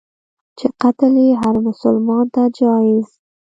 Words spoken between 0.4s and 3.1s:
چي قتل یې هرمسلمان ته جایز.